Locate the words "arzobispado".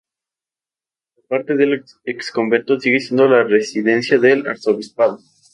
4.47-5.19